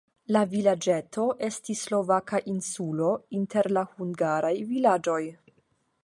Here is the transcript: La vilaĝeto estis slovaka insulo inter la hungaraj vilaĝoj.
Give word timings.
La 0.35 0.39
vilaĝeto 0.51 1.25
estis 1.47 1.83
slovaka 1.89 2.39
insulo 2.53 3.09
inter 3.41 3.69
la 3.79 3.83
hungaraj 3.99 4.53
vilaĝoj. 4.71 5.21